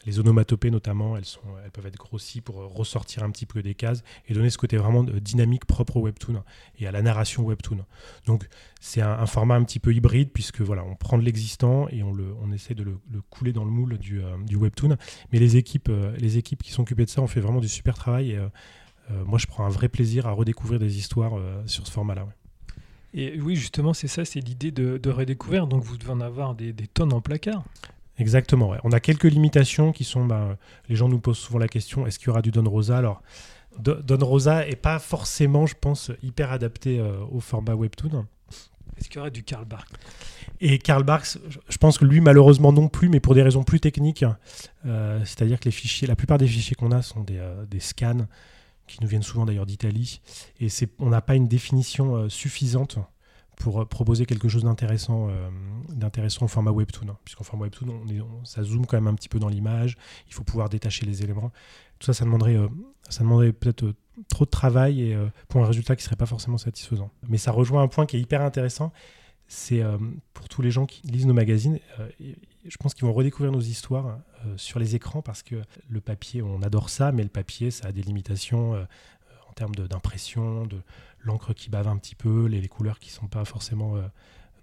les 0.06 0.20
onomatopées, 0.20 0.72
notamment, 0.72 1.18
elles, 1.18 1.26
sont, 1.26 1.42
elles 1.64 1.72
peuvent 1.72 1.86
être 1.86 1.98
grossies 1.98 2.42
pour 2.42 2.56
ressortir 2.74 3.24
un 3.24 3.32
petit 3.32 3.46
peu 3.46 3.62
des 3.62 3.74
cases 3.74 4.04
et 4.28 4.34
donner 4.34 4.50
ce 4.50 4.58
côté 4.58 4.78
vraiment 4.78 5.04
dynamique 5.04 5.66
propre 5.66 5.98
au 5.98 6.02
webtoon 6.02 6.44
et 6.80 6.88
à 6.88 6.92
la 6.92 7.02
narration 7.02 7.44
webtoon. 7.44 7.86
Donc 8.26 8.48
c'est 8.80 9.02
un, 9.02 9.26
format 9.26 9.56
un 9.56 9.64
petit 9.64 9.80
peu 9.80 9.94
hybride 9.94 10.32
puisque 10.34 10.62
voilà, 10.62 10.84
on 10.84 10.96
prend 10.96 11.18
de 11.18 11.24
l'existant 11.24 11.88
et 11.90 12.04
on, 12.04 12.14
le, 12.14 12.34
on 12.42 12.52
essaie 12.52 12.76
de 12.76 12.84
le, 12.84 13.00
couler 13.30 13.54
dans 13.54 13.64
le 13.64 13.72
moule 13.72 13.98
du, 13.98 14.22
euh, 14.22 14.38
du 14.46 14.56
webtoon. 14.56 14.98
Mais 15.32 15.40
les 15.40 15.58
équipes, 15.58 15.90
euh, 15.90 16.16
les 16.18 16.38
équipes 16.38 16.64
qui 16.64 16.72
sont 16.72 16.82
occupées 16.82 17.06
de 17.06 17.10
ça 17.10 17.22
ont 17.22 17.28
fait 17.28 17.42
vraiment 17.42 17.62
du 17.62 17.70
super 17.70 17.96
travail 17.96 18.36
euh, 18.36 18.48
moi, 19.26 19.40
je 19.40 19.48
prends 19.48 19.66
un 19.66 19.70
vrai 19.70 19.90
plaisir 19.90 20.28
à 20.28 20.32
redécouvrir 20.32 20.80
des 20.80 20.98
histoires 20.98 21.38
euh, 21.38 21.62
sur 21.66 21.86
ce 21.88 21.92
format-là. 21.92 22.28
Et 23.14 23.40
oui, 23.42 23.56
justement, 23.56 23.94
c'est 23.94 24.08
ça, 24.08 24.24
c'est 24.26 24.40
l'idée 24.40 24.72
de, 24.72 25.10
redécouvrir. 25.10 25.68
Donc, 25.68 25.84
vous 25.84 25.98
devez 25.98 26.12
en 26.12 26.22
avoir 26.22 26.56
des, 26.56 26.74
tonnes 26.94 27.14
en 27.14 27.22
placard. 27.22 27.64
Exactement. 28.18 28.76
On 28.84 28.92
a 28.92 29.00
quelques 29.00 29.26
limitations 29.26 29.92
qui 29.92 30.04
sont. 30.04 30.26
Bah, 30.26 30.58
les 30.90 30.96
gens 30.96 31.10
nous 31.10 31.20
posent 31.20 31.40
souvent 31.40 31.60
la 31.60 31.68
question 31.68 32.06
est-ce 32.06 32.20
qu'il 32.20 32.28
y 32.28 32.30
aura 32.30 32.42
du 32.42 32.52
Don 32.52 32.70
Rosa? 32.70 32.98
Alors, 32.98 33.22
Don 33.80 34.26
Rosa 34.26 34.68
est 34.68 34.76
pas 34.76 35.00
forcément, 35.00 35.66
je 35.66 35.76
pense, 35.80 36.12
hyper 36.22 36.52
adapté 36.52 37.00
euh, 37.00 37.18
au 37.32 37.40
format 37.40 37.74
webtoon. 37.74 38.28
Est-ce 38.98 39.10
qu'il 39.10 39.18
y 39.18 39.20
aura 39.20 39.30
du 39.30 39.44
Karl 39.44 39.66
Barks? 39.66 39.90
Et 40.60 40.78
Karl 40.78 41.04
Barks, 41.04 41.40
je 41.68 41.78
pense 41.78 41.98
que 41.98 42.06
lui, 42.06 42.22
malheureusement, 42.22 42.72
non 42.72 42.88
plus, 42.88 43.10
mais 43.10 43.20
pour 43.20 43.34
des 43.34 43.42
raisons 43.42 43.64
plus 43.64 43.80
techniques. 43.80 44.24
C'est-à-dire 44.84 45.60
que 45.60 45.66
les 45.66 45.72
fichiers, 45.72 46.08
la 46.08 46.16
plupart 46.16 46.38
des 46.38 46.46
fichiers 46.46 46.76
qu'on 46.76 46.92
a 46.92 47.02
sont 47.02 47.22
des, 47.22 47.42
des 47.70 47.80
scans 47.80 48.28
qui 48.92 49.02
nous 49.02 49.08
viennent 49.08 49.24
souvent 49.24 49.46
d'ailleurs 49.46 49.66
d'Italie. 49.66 50.22
Et 50.60 50.68
on 51.00 51.10
n'a 51.10 51.22
pas 51.22 51.36
une 51.36 51.48
définition 51.48 52.16
euh, 52.16 52.30
suffisante 52.30 53.00
pour 53.58 53.82
euh, 53.82 53.86
proposer 53.86 54.26
quelque 54.26 54.50
chose 54.50 54.64
d'intéressant 54.64 55.30
euh, 55.30 55.50
d'intéressant 55.90 56.46
au 56.46 56.48
format 56.48 56.72
webtoon. 56.72 57.10
Hein. 57.10 57.18
Puisqu'en 57.24 57.44
format 57.44 57.64
webtoon, 57.64 57.90
on 57.90 58.46
ça 58.46 58.64
zoome 58.64 58.86
quand 58.86 58.98
même 58.98 59.08
un 59.08 59.16
petit 59.16 59.30
peu 59.30 59.40
dans 59.40 59.50
l'image, 59.50 59.98
il 60.28 60.34
faut 60.34 60.44
pouvoir 60.44 60.70
détacher 60.70 61.06
les 61.06 61.24
éléments. 61.24 61.52
Tout 62.00 62.08
ça, 62.08 62.14
ça 62.14 62.26
demanderait, 62.26 62.58
ça 63.10 63.24
demanderait 63.24 63.54
peut-être 63.54 63.94
trop 64.28 64.46
de 64.46 64.50
travail 64.50 65.02
et 65.02 65.18
pour 65.48 65.64
un 65.64 65.68
résultat 65.68 65.96
qui 65.96 66.04
serait 66.04 66.16
pas 66.16 66.26
forcément 66.26 66.58
satisfaisant. 66.58 67.12
Mais 67.28 67.38
ça 67.38 67.52
rejoint 67.52 67.84
un 67.84 67.88
point 67.88 68.08
qui 68.08 68.18
est 68.18 68.20
hyper 68.20 68.42
intéressant, 68.42 68.92
c'est 69.48 69.84
pour 70.34 70.50
tous 70.50 70.64
les 70.64 70.72
gens 70.72 70.88
qui 70.88 71.06
lisent 71.06 71.28
nos 71.28 71.36
magazines, 71.36 71.80
je 72.66 72.78
pense 72.78 72.94
qu'ils 72.94 73.06
vont 73.06 73.14
redécouvrir 73.14 73.52
nos 73.52 73.62
histoires 73.62 74.20
euh, 74.46 74.58
sur 74.58 74.80
les 74.80 74.96
écrans 74.96 75.22
parce 75.22 75.44
que 75.44 75.56
le 75.90 76.02
papier, 76.02 76.42
on 76.42 76.62
adore 76.62 76.90
ça, 76.90 77.12
mais 77.12 77.24
le 77.24 77.30
papier, 77.30 77.72
ça 77.72 77.88
a 77.88 77.92
des 77.92 78.04
limitations 78.04 78.76
euh, 78.76 78.84
en 79.50 79.54
termes 79.54 79.76
d'impression, 79.76 80.66
de, 80.66 80.82
l'encre 81.24 81.54
qui 81.54 81.70
bave 81.70 81.88
un 81.88 81.98
petit 81.98 82.16
peu, 82.16 82.46
les, 82.46 82.68
couleurs 82.68 83.00
qui 83.00 83.12
sont 83.12 83.28
pas 83.28 83.46
forcément 83.46 83.96
euh, 83.96 84.02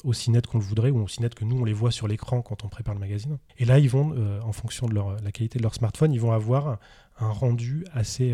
aussi 0.05 0.31
nettes 0.31 0.47
qu'on 0.47 0.59
le 0.59 0.65
voudrait 0.65 0.91
ou 0.91 1.03
aussi 1.03 1.23
nettes 1.23 1.35
que 1.35 1.45
nous 1.45 1.57
on 1.57 1.65
les 1.65 1.73
voit 1.73 1.91
sur 1.91 2.09
l'écran 2.09 2.43
quand 2.43 2.65
on 2.65 2.69
prépare 2.69 2.95
le 2.95 3.01
magazine. 3.01 3.39
Et 3.59 3.65
là, 3.65 3.79
ils 3.79 3.91
vont, 3.91 4.15
en 4.43 4.53
fonction 4.53 4.87
de 4.87 4.95
la 4.95 5.33
qualité 5.33 5.59
de 5.59 5.63
leur 5.63 5.75
smartphone, 5.75 6.13
ils 6.13 6.21
vont 6.21 6.33
avoir 6.33 6.79
un 7.21 7.31
rendu 7.31 7.85
assez, 7.93 8.33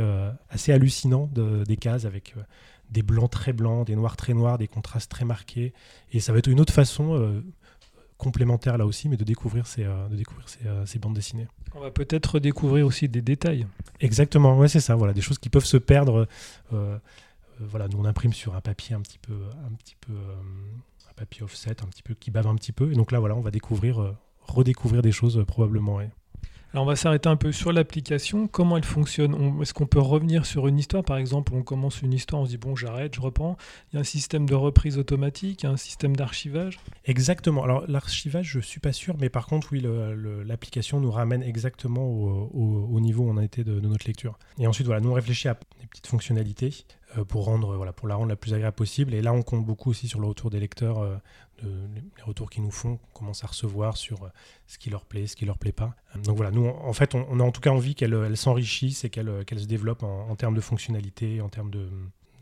assez 0.51 0.73
hallucinant 0.73 1.29
de, 1.33 1.65
des 1.65 1.77
cases 1.77 2.05
avec 2.05 2.35
des 2.91 3.03
blancs 3.03 3.31
très 3.31 3.55
blancs, 3.55 3.87
des 3.87 3.97
noirs 3.97 4.17
très 4.17 4.35
noirs, 4.35 4.59
des 4.59 4.69
contrastes 4.69 5.11
très 5.11 5.25
marqués. 5.25 5.73
Et 6.13 6.21
ça 6.21 6.33
va 6.33 6.39
être 6.39 6.49
une 6.49 6.61
autre 6.61 6.73
façon 6.73 7.43
complémentaire 8.19 8.79
là 8.79 8.87
aussi, 8.87 9.09
mais 9.09 9.17
de 9.17 9.25
découvrir 9.25 9.67
ces, 9.67 9.85
euh, 9.85 10.09
de 10.09 10.17
découvrir 10.17 10.49
ces, 10.49 10.67
euh, 10.67 10.87
ces, 10.87 10.99
bandes 10.99 11.15
dessinées. 11.15 11.49
On 11.75 11.81
va 11.81 11.91
peut-être 11.91 12.39
découvrir 12.39 12.87
aussi 12.87 13.09
des 13.09 13.23
détails. 13.23 13.67
Exactement, 14.01 14.59
ouais, 14.59 14.69
c'est 14.69 14.81
ça, 14.81 14.95
voilà, 14.95 15.13
des 15.13 15.21
choses 15.21 15.39
qui 15.39 15.51
peuvent 15.51 15.65
se 15.65 15.77
perdre. 15.77 16.29
Euh, 16.73 16.99
voilà, 17.61 17.89
nous 17.89 17.99
on 17.99 18.05
imprime 18.05 18.33
sur 18.33 18.55
un 18.55 18.61
papier 18.61 18.95
un 18.95 19.01
petit 19.01 19.19
peu, 19.19 19.35
un 19.67 19.75
petit 19.75 19.97
peu, 20.01 20.13
un 20.13 21.15
papier 21.15 21.43
offset, 21.43 21.83
un 21.83 21.87
petit 21.87 22.03
peu 22.03 22.15
qui 22.15 22.31
bave 22.31 22.47
un 22.47 22.57
petit 22.57 22.73
peu, 22.73 22.91
et 22.91 22.95
donc 22.95 23.13
là 23.13 23.21
voilà, 23.21 23.37
on 23.37 23.41
va 23.41 23.51
découvrir, 23.51 24.15
redécouvrir 24.43 25.03
des 25.03 25.13
choses 25.13 25.45
probablement. 25.47 25.97
Ouais. 25.97 26.11
Alors 26.75 26.83
on 26.83 26.89
va 26.89 26.97
s'arrêter 26.97 27.29
un 27.29 27.37
peu 27.37 27.53
sur 27.53 27.73
l'application. 27.73 28.49
Comment 28.49 28.77
elle 28.77 28.85
fonctionne? 28.85 29.63
Est-ce 29.63 29.73
qu'on 29.73 29.87
peut 29.87 30.01
revenir 30.01 30.45
sur 30.45 30.67
une 30.67 30.77
histoire? 30.77 31.05
Par 31.05 31.19
exemple, 31.19 31.53
on 31.55 31.63
commence 31.63 32.03
une 32.03 32.13
histoire, 32.13 32.43
on 32.43 32.47
se 32.47 32.51
dit 32.51 32.57
bon, 32.57 32.75
j'arrête, 32.75 33.15
je 33.15 33.21
reprends. 33.21 33.57
Il 33.93 33.95
y 33.95 33.97
a 33.97 34.01
un 34.01 34.05
système 34.05 34.45
de 34.45 34.57
reprise 34.57 34.99
automatique, 34.99 35.65
un 35.65 35.77
système 35.77 36.17
d'archivage 36.17 36.81
Exactement. 37.05 37.63
Alors 37.63 37.85
l'archivage, 37.87 38.47
je 38.47 38.59
ne 38.59 38.63
suis 38.65 38.81
pas 38.81 38.93
sûr, 38.93 39.15
mais 39.21 39.29
par 39.29 39.47
contre, 39.47 39.69
oui, 39.71 39.87
l'application 40.45 40.99
nous 40.99 41.13
ramène 41.13 41.45
exactement 41.45 42.09
au, 42.09 42.99
niveau 42.99 43.23
où 43.23 43.31
on 43.31 43.37
a 43.37 43.45
été 43.45 43.63
de, 43.63 43.79
notre 43.79 44.09
lecture. 44.09 44.37
Et 44.59 44.67
ensuite, 44.67 44.89
voilà, 44.89 45.01
nous 45.01 45.13
on 45.13 45.17
à 45.17 45.57
des 45.85 45.89
petites 45.89 46.07
fonctionnalités 46.07 46.87
euh, 47.19 47.25
pour, 47.25 47.45
rendre, 47.45 47.77
voilà, 47.77 47.93
pour 47.93 48.09
la 48.09 48.17
rendre 48.17 48.29
la 48.31 48.37
plus 48.37 48.55
agréable 48.55 48.75
possible. 48.75 49.15
Et 49.15 49.23
là, 49.23 49.33
on 49.33 49.43
compte 49.43 49.65
beaucoup 49.65 49.91
aussi 49.91 50.09
sur 50.09 50.21
le 50.21 50.27
retour 50.27 50.51
des 50.51 50.61
lecteurs, 50.61 51.01
euh, 51.03 51.17
les 51.63 52.23
retours 52.23 52.51
qu'ils 52.51 52.63
nous 52.63 52.71
font, 52.71 52.97
qu'on 52.97 53.21
commence 53.21 53.45
à 53.45 53.47
recevoir 53.47 53.97
sur 53.97 54.25
euh, 54.25 54.29
ce 54.67 54.79
qui 54.79 54.91
leur 54.91 55.05
plaît, 55.05 55.27
ce 55.27 55.37
qui 55.37 55.45
leur 55.45 55.59
plaît 55.59 55.73
pas. 55.73 55.95
Donc 56.25 56.37
voilà, 56.37 56.51
nous, 56.51 56.67
en 56.67 56.93
fait, 56.93 57.15
on, 57.15 57.41
a 57.41 57.43
en 57.43 57.53
tout 57.53 57.61
cas 57.61 57.71
envie 57.71 57.95
qu'elle 57.95 58.15
elle 58.15 58.37
s'enrichisse 58.37 59.05
et 59.05 59.11
qu'elle 59.11 59.45
se 59.59 59.67
développe 59.67 60.03
en, 60.03 60.35
termes 60.37 60.55
de 60.55 60.61
fonctionnalités, 60.61 61.41
en 61.41 61.49
termes 61.49 61.71
de, 61.71 61.89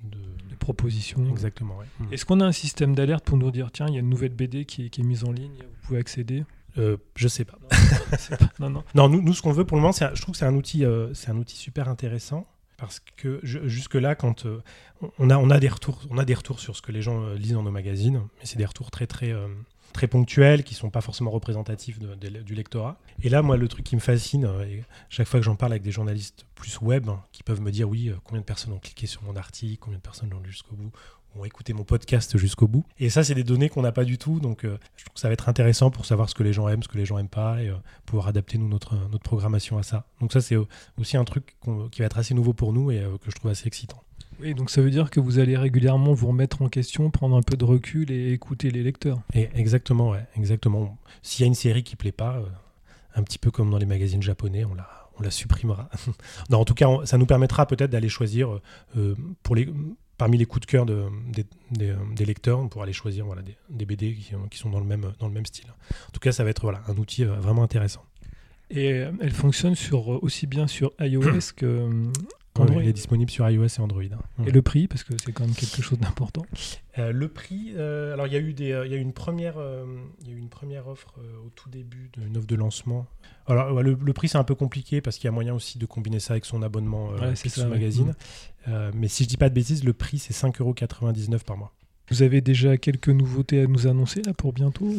de, 0.04 0.18
propositions. 0.58 1.28
Exactement. 1.28 1.78
Est-ce 2.12 2.24
qu'on 2.24 2.40
a 2.40 2.44
un 2.44 2.52
système 2.52 2.94
d'alerte 2.94 3.24
pour 3.24 3.36
nous 3.36 3.50
dire 3.50 3.70
tiens, 3.72 3.86
il 3.88 3.94
y 3.94 3.96
a 3.96 4.00
une 4.00 4.08
nouvelle 4.10 4.34
BD 4.34 4.64
qui, 4.64 4.90
qui 4.90 5.00
est 5.00 5.04
mise 5.04 5.24
en 5.24 5.32
ligne, 5.32 5.56
vous 5.58 5.86
pouvez 5.86 5.98
accéder? 5.98 6.44
Euh, 6.78 6.96
je 7.16 7.28
sais 7.28 7.44
pas. 7.44 7.58
Non, 8.58 8.70
non, 8.70 8.84
non. 8.94 9.08
nous, 9.08 9.20
nous, 9.20 9.34
ce 9.34 9.42
qu'on 9.42 9.52
veut 9.52 9.64
pour 9.64 9.76
le 9.76 9.82
moment, 9.82 9.92
je 9.92 10.20
trouve 10.22 10.32
que 10.32 10.38
c'est 10.38 10.46
un 10.46 10.54
outil, 10.54 10.84
c'est 11.14 11.30
un 11.30 11.36
outil 11.36 11.56
super 11.56 11.88
intéressant 11.88 12.46
parce 12.82 12.98
que 12.98 13.38
jusque-là, 13.44 14.16
quand 14.16 14.44
euh, 14.44 14.60
on, 15.20 15.30
a, 15.30 15.60
des 15.60 15.68
retours, 15.68 16.58
sur 16.58 16.74
ce 16.76 16.82
que 16.82 16.90
les 16.90 17.00
gens 17.00 17.22
euh, 17.22 17.36
lisent 17.36 17.52
dans 17.52 17.62
nos 17.62 17.70
magazines, 17.70 18.22
mais 18.40 18.44
c'est 18.44 18.58
des 18.58 18.64
retours 18.64 18.90
très, 18.90 19.06
très, 19.06 19.30
euh, 19.30 19.46
ponctuels, 20.10 20.64
qui 20.64 20.74
sont 20.74 20.90
pas 20.90 21.00
forcément 21.00 21.30
représentatifs 21.30 22.00
du 22.00 22.54
lectorat. 22.56 22.98
Et 23.22 23.28
là, 23.28 23.40
moi, 23.40 23.56
le 23.56 23.68
truc 23.68 23.84
qui 23.84 23.94
me 23.94 24.00
fascine, 24.00 24.50
et 24.66 24.82
chaque 25.10 25.28
fois 25.28 25.38
que 25.38 25.46
j'en 25.46 25.54
parle 25.54 25.74
avec 25.74 25.82
des 25.82 25.92
journalistes 25.92 26.44
plus 26.56 26.80
web, 26.80 27.08
hein, 27.08 27.22
qui 27.30 27.44
peuvent 27.44 27.60
me 27.60 27.70
dire, 27.70 27.88
oui, 27.88 28.12
combien 28.24 28.40
de 28.40 28.46
personnes 28.46 28.72
ont 28.72 28.80
cliqué 28.80 29.06
sur 29.06 29.22
mon 29.22 29.36
article, 29.36 29.78
combien 29.78 29.98
de 29.98 30.02
personnes 30.02 30.30
l'ont 30.30 30.40
lu 30.40 30.50
jusqu'au 30.50 30.74
bout, 30.74 30.90
ont 31.36 31.44
écouté 31.44 31.72
mon 31.72 31.84
podcast 31.84 32.36
jusqu'au 32.36 32.68
bout. 32.68 32.84
Et 32.98 33.10
ça, 33.10 33.24
c'est 33.24 33.34
des 33.34 33.44
données 33.44 33.68
qu'on 33.68 33.82
n'a 33.82 33.92
pas 33.92 34.04
du 34.04 34.18
tout. 34.18 34.40
Donc, 34.40 34.64
euh, 34.64 34.78
je 34.96 35.04
trouve 35.04 35.14
que 35.14 35.20
ça 35.20 35.28
va 35.28 35.34
être 35.34 35.48
intéressant 35.48 35.90
pour 35.90 36.06
savoir 36.06 36.28
ce 36.28 36.34
que 36.34 36.42
les 36.42 36.52
gens 36.52 36.68
aiment, 36.68 36.82
ce 36.82 36.88
que 36.88 36.98
les 36.98 37.04
gens 37.04 37.18
aiment 37.18 37.28
pas, 37.28 37.62
et 37.62 37.68
euh, 37.68 37.76
pouvoir 38.06 38.28
adapter 38.28 38.58
nous 38.58 38.68
notre, 38.68 38.94
notre 39.10 39.22
programmation 39.22 39.78
à 39.78 39.82
ça. 39.82 40.06
Donc 40.20 40.32
ça, 40.32 40.40
c'est 40.40 40.56
aussi 40.98 41.16
un 41.16 41.24
truc 41.24 41.56
qui 41.90 42.00
va 42.00 42.06
être 42.06 42.18
assez 42.18 42.34
nouveau 42.34 42.52
pour 42.52 42.72
nous 42.72 42.90
et 42.90 43.00
euh, 43.00 43.16
que 43.18 43.30
je 43.30 43.36
trouve 43.36 43.50
assez 43.50 43.66
excitant. 43.66 44.02
Oui, 44.40 44.54
donc 44.54 44.70
ça 44.70 44.80
veut 44.80 44.90
dire 44.90 45.10
que 45.10 45.20
vous 45.20 45.38
allez 45.38 45.56
régulièrement 45.56 46.14
vous 46.14 46.28
remettre 46.28 46.62
en 46.62 46.68
question, 46.68 47.10
prendre 47.10 47.36
un 47.36 47.42
peu 47.42 47.56
de 47.56 47.64
recul 47.64 48.10
et 48.10 48.32
écouter 48.32 48.70
les 48.70 48.82
lecteurs. 48.82 49.20
Et 49.34 49.50
exactement, 49.54 50.10
ouais, 50.10 50.26
exactement. 50.36 50.98
S'il 51.22 51.42
y 51.42 51.44
a 51.44 51.46
une 51.46 51.54
série 51.54 51.82
qui 51.82 51.96
plaît 51.96 52.12
pas, 52.12 52.42
un 53.14 53.22
petit 53.22 53.38
peu 53.38 53.50
comme 53.50 53.70
dans 53.70 53.78
les 53.78 53.86
magazines 53.86 54.22
japonais, 54.22 54.64
on 54.64 54.74
la 54.74 54.88
on 55.18 55.22
la 55.22 55.30
supprimera. 55.30 55.90
non, 56.50 56.58
en 56.58 56.64
tout 56.64 56.72
cas, 56.72 56.88
ça 57.04 57.18
nous 57.18 57.26
permettra 57.26 57.66
peut-être 57.66 57.90
d'aller 57.90 58.08
choisir 58.08 58.60
pour 59.42 59.54
les 59.54 59.68
parmi 60.18 60.38
les 60.38 60.44
coups 60.44 60.66
de 60.66 60.70
cœur 60.70 60.86
de, 60.86 61.08
des, 61.70 62.24
lecteurs, 62.24 62.60
on 62.60 62.68
pourra 62.68 62.84
aller 62.84 62.92
choisir 62.92 63.26
voilà, 63.26 63.42
des, 63.70 63.84
BD 63.84 64.14
qui, 64.50 64.58
sont 64.58 64.70
dans 64.70 64.80
le, 64.80 64.86
même, 64.86 65.12
dans 65.18 65.26
le 65.26 65.32
même 65.32 65.46
style. 65.46 65.66
En 65.70 66.12
tout 66.12 66.20
cas, 66.20 66.32
ça 66.32 66.44
va 66.44 66.50
être 66.50 66.62
voilà, 66.62 66.82
un 66.88 66.96
outil 66.96 67.24
euh, 67.24 67.34
vraiment 67.34 67.62
intéressant. 67.62 68.04
Et 68.70 68.92
euh, 68.92 69.12
elle 69.20 69.32
fonctionne 69.32 69.74
sur, 69.74 70.12
euh, 70.12 70.18
aussi 70.22 70.46
bien 70.46 70.66
sur 70.66 70.92
iOS 71.00 71.52
que 71.56 71.88
Android. 72.58 72.80
elle 72.82 72.88
est 72.88 72.92
disponible 72.92 73.30
sur 73.30 73.48
iOS 73.48 73.66
et 73.66 73.80
Android. 73.80 74.02
Hein. 74.02 74.44
Et 74.46 74.50
le 74.50 74.62
prix, 74.62 74.88
parce 74.88 75.04
que 75.04 75.14
c'est 75.24 75.32
quand 75.32 75.44
même 75.44 75.54
quelque 75.54 75.82
chose 75.82 75.98
d'important. 75.98 76.42
le 76.96 77.28
prix, 77.28 77.74
alors 77.76 78.26
il 78.26 78.32
y 78.32 78.36
a 78.36 78.40
eu 78.40 78.52
des, 78.52 78.82
il 78.84 78.90
y 78.90 78.94
a 78.94 78.98
une 78.98 79.12
première, 79.12 79.56
il 80.20 80.28
y 80.28 80.30
a 80.30 80.34
eu 80.34 80.38
une 80.38 80.50
première 80.50 80.88
offre 80.88 81.14
au 81.44 81.48
tout 81.50 81.70
début 81.70 82.10
d'une 82.16 82.36
offre 82.36 82.46
de 82.46 82.56
lancement. 82.56 83.06
Alors 83.46 83.82
le, 83.82 84.12
prix 84.12 84.28
c'est 84.28 84.38
un 84.38 84.44
peu 84.44 84.54
compliqué 84.54 85.00
parce 85.00 85.16
qu'il 85.16 85.24
y 85.24 85.28
a 85.28 85.32
moyen 85.32 85.54
aussi 85.54 85.78
de 85.78 85.86
combiner 85.86 86.20
ça 86.20 86.34
avec 86.34 86.44
son 86.44 86.62
abonnement 86.62 87.10
ouais, 87.10 87.32
Pixel 87.32 87.68
Magazine. 87.68 88.08
Mm. 88.08 88.14
Euh, 88.68 88.90
mais 88.94 89.08
si 89.08 89.24
je 89.24 89.28
dis 89.28 89.36
pas 89.36 89.48
de 89.48 89.54
bêtises, 89.54 89.84
le 89.84 89.92
prix 89.92 90.18
c'est 90.18 90.34
5,99€ 90.34 91.44
par 91.44 91.56
mois. 91.56 91.72
Vous 92.10 92.22
avez 92.22 92.40
déjà 92.40 92.76
quelques 92.76 93.08
nouveautés 93.08 93.62
à 93.62 93.66
nous 93.66 93.86
annoncer 93.86 94.22
là 94.22 94.34
pour 94.34 94.52
bientôt 94.52 94.92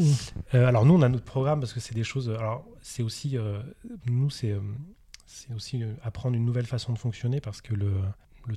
euh, 0.53 0.65
Alors 0.65 0.85
nous 0.85 0.93
on 0.93 1.01
a 1.01 1.09
notre 1.09 1.25
programme 1.25 1.59
parce 1.59 1.73
que 1.73 1.79
c'est 1.79 1.95
des 1.95 2.03
choses. 2.03 2.29
Alors 2.29 2.65
c'est 2.81 3.03
aussi 3.03 3.37
euh, 3.37 3.61
nous 4.07 4.29
c'est 4.29 4.55
c'est 5.33 5.53
aussi 5.53 5.83
apprendre 6.03 6.35
une 6.35 6.45
nouvelle 6.45 6.65
façon 6.65 6.93
de 6.93 6.99
fonctionner 6.99 7.41
parce 7.41 7.61
que 7.61 7.73
le, 7.73 7.91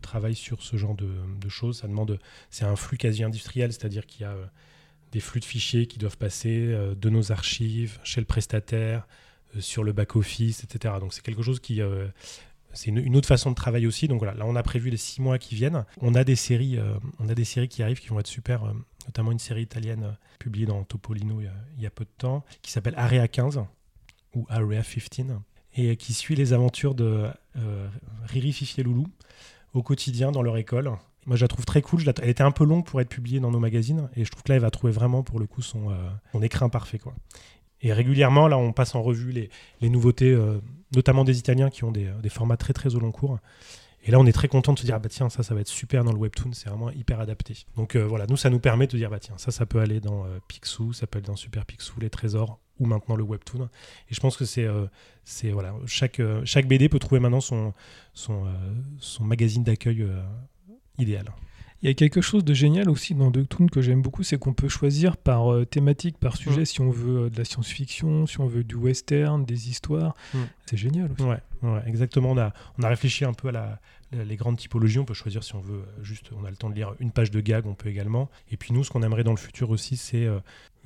travail 0.01 0.35
sur 0.35 0.63
ce 0.63 0.77
genre 0.77 0.95
de, 0.95 1.49
choses 1.49 1.79
ça 1.79 1.89
demande 1.89 2.19
c'est 2.51 2.65
un 2.65 2.77
flux 2.77 2.99
quasi 2.99 3.25
industriel 3.25 3.73
c'est-à-dire 3.73 4.07
qu'il 4.07 4.23
y 4.23 4.25
a 4.25 4.37
des 5.13 5.21
flux 5.21 5.41
de 5.41 5.45
fichiers 5.45 5.87
qui 5.87 5.99
doivent 5.99 6.19
passer 6.19 6.67
de 6.67 7.11
nos 7.11 7.33
archives 7.33 7.99
chez 8.05 8.21
le 8.21 8.27
prestataire 8.27 9.07
sur 9.59 9.85
le 9.85 9.93
back 9.93 10.17
office 10.17 10.65
etc. 10.65 10.95
Donc 11.01 11.15
c'est 11.15 11.23
quelque 11.23 11.43
chose 11.43 11.61
qui 11.61 11.81
c'est 12.77 12.91
une, 12.91 13.17
autre 13.17 13.27
façon 13.27 13.51
de 13.51 13.55
travailler 13.55 13.87
aussi. 13.87 14.07
Donc 14.07 14.19
voilà, 14.19 14.35
là 14.35 14.45
on 14.47 14.55
a 14.55 14.63
prévu 14.63 14.91
les 14.91 14.97
six 14.97 15.21
mois 15.21 15.39
qui 15.39 15.55
viennent. 15.55 15.85
On 16.01 16.15
a 16.15 16.25
des 16.25 16.37
séries, 16.37 16.79
euh, 16.79 16.99
on 17.19 17.29
a 17.29 17.35
des 17.35 17.45
séries 17.45 17.69
qui 17.69 17.83
arrivent 17.83 18.01
qui 18.01 18.09
vont 18.09 18.21
être 18.21 18.27
super, 18.27 18.65
euh, 18.65 18.73
notamment 19.07 19.33
une 19.33 19.39
série 19.39 19.63
italienne 19.63 20.05
euh, 20.05 20.13
publiée 20.39 20.67
dans 20.67 20.85
Topolino 20.85 21.41
il 21.41 21.83
y, 21.83 21.87
a, 21.87 21.91
peu 21.91 22.05
de 22.05 22.11
temps, 22.19 22.45
qui 22.63 22.71
s'appelle 22.71 22.95
Area 22.97 23.27
15 23.27 23.65
ou 24.35 24.47
Area 24.49 24.83
15 24.83 25.41
et 25.77 25.97
qui 25.97 26.15
suit 26.15 26.35
les 26.35 26.53
aventures 26.53 26.95
de 26.95 27.27
Riri, 28.27 28.53
Fifi 28.53 28.81
et 28.81 28.85
Loulou 28.85 29.07
au 29.75 29.83
quotidien 29.83 30.33
dans 30.33 30.43
leur 30.43 30.57
école. 30.57 30.91
Moi, 31.27 31.37
je 31.37 31.43
la 31.43 31.49
trouve 31.49 31.65
très 31.65 31.83
cool. 31.83 32.03
Elle 32.23 32.31
était 32.31 32.43
un 32.43 32.51
peu 32.53 32.65
longue 32.65 32.85
pour 32.85 33.01
être 33.01 33.09
publiée 33.09 33.41
dans 33.41 33.51
nos 33.51 33.59
magazines, 33.59 34.09
et 34.17 34.25
je 34.25 34.31
trouve 34.31 34.43
que 34.43 34.53
là, 34.53 34.57
elle 34.57 34.63
va 34.63 34.71
trouver 34.71 34.93
vraiment, 34.93 35.23
pour 35.23 35.39
le 35.39 35.47
coup, 35.47 35.61
son, 35.61 35.91
son 36.33 36.43
écrin 36.43 36.69
parfait. 36.69 36.99
Quoi. 36.99 37.15
Et 37.83 37.93
régulièrement, 37.93 38.49
là, 38.49 38.57
on 38.57 38.73
passe 38.73 38.95
en 38.95 39.03
revue 39.03 39.33
les, 39.33 39.51
les 39.81 39.91
nouveautés 39.91 40.35
notamment 40.95 41.25
des 41.25 41.39
Italiens 41.39 41.71
qui 41.71 41.85
ont 41.85 41.93
des, 41.93 42.29
formats 42.29 42.57
très 42.57 42.73
très 42.73 42.95
au 42.95 43.01
long 43.01 43.13
cours. 43.13 43.39
Et 44.05 44.13
là, 44.13 44.21
on 44.21 44.27
est 44.27 44.33
très 44.33 44.47
content 44.47 44.73
de 44.73 44.79
se 44.79 44.85
dire, 44.85 44.95
ah 44.95 44.99
bah 45.01 45.09
tiens, 45.09 45.29
ça, 45.29 45.43
ça 45.43 45.55
va 45.55 45.61
être 45.61 45.69
super 45.69 46.05
dans 46.05 46.13
le 46.13 46.19
webtoon, 46.19 46.53
c'est 46.53 46.69
vraiment 46.69 46.91
hyper 46.91 47.19
adapté. 47.19 47.67
Donc 47.75 47.97
euh, 47.97 48.07
voilà, 48.07 48.27
nous, 48.29 48.37
ça 48.37 48.51
nous 48.51 48.61
permet 48.61 48.87
de 48.87 48.97
dire, 48.97 49.11
bah 49.11 49.19
tiens, 49.19 49.35
ça, 49.37 49.51
ça 49.51 49.67
peut 49.67 49.81
aller 49.81 50.01
dans 50.01 50.25
euh, 50.25 50.39
Picsou, 50.47 50.93
ça 50.93 51.09
peut 51.09 51.19
aller 51.19 51.27
dans 51.27 51.35
Super 51.35 51.67
Picsou, 51.67 51.99
les 51.99 52.11
trésors, 52.11 52.61
ou 52.79 52.87
maintenant 52.87 53.17
le 53.17 53.25
webtoon. 53.25 53.69
Et 54.11 54.15
je 54.15 54.21
pense 54.21 54.37
que 54.37 54.45
c'est, 54.45 54.65
euh, 54.65 54.87
voilà, 55.53 55.75
chaque, 55.87 56.21
chaque 56.45 56.67
BD 56.67 56.89
peut 56.89 56.99
trouver 56.99 57.21
maintenant 57.21 57.41
son, 57.41 57.73
son 58.15 59.25
magazine 59.25 59.65
d'accueil 59.65 60.07
idéal. 60.99 61.27
Il 61.83 61.89
y 61.89 61.91
a 61.91 61.95
quelque 61.95 62.23
chose 62.23 62.43
de 62.43 62.55
génial 62.55 62.89
aussi 62.89 63.15
dans 63.15 63.31
Ducktoon 63.31 63.67
que 63.67 63.83
j'aime 63.83 64.01
beaucoup, 64.01 64.23
c'est 64.23 64.39
qu'on 64.39 64.55
peut 64.55 64.69
choisir 64.69 65.17
par 65.17 65.53
euh, 65.53 65.67
thématique, 65.67 66.17
par 66.19 66.37
sujet, 66.37 66.65
si 66.65 66.81
on 66.81 66.91
veut 66.91 67.25
euh, 67.25 67.31
de 67.31 67.37
la 67.37 67.45
science-fiction, 67.45 68.27
si 68.27 68.41
on 68.41 68.47
veut 68.47 68.65
du 68.65 68.77
western, 68.77 69.45
des 69.45 69.69
histoires. 69.69 70.15
C'est 70.65 70.79
génial 70.79 71.13
aussi. 71.13 71.23
Ouais, 71.23 71.83
exactement. 71.87 72.31
On 72.31 72.39
a, 72.39 72.53
on 72.79 72.83
a 72.83 72.89
réfléchi 72.89 73.25
un 73.25 73.35
peu 73.35 73.49
à 73.49 73.53
la, 73.53 73.81
les 74.13 74.37
grandes 74.37 74.57
typologies. 74.57 74.99
On 74.99 75.05
peut 75.05 75.15
choisir 75.15 75.45
si 75.45 75.55
on 75.55 75.61
veut 75.61 75.81
euh, 75.81 76.03
juste, 76.03 76.31
on 76.35 76.45
a 76.47 76.51
le 76.51 76.57
temps 76.57 76.71
de 76.71 76.75
lire 76.75 76.95
une 76.99 77.11
page 77.11 77.31
de 77.31 77.41
gag, 77.41 77.67
on 77.67 77.75
peut 77.75 77.91
également. 77.91 78.31
Et 78.51 78.57
puis 78.57 78.73
nous, 78.73 78.83
ce 78.83 78.91
qu'on 78.91 79.03
aimerait 79.03 79.25
dans 79.25 79.33
le 79.33 79.37
futur 79.37 79.69
aussi, 79.69 79.99
c'est 79.99 80.27